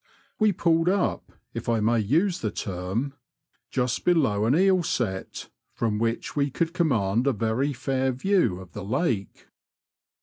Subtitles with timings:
[0.39, 3.13] We pulled up, if 1 may use the term,
[3.69, 8.71] just below an eel set, from which we could command a very fair view of
[8.73, 9.45] the lake.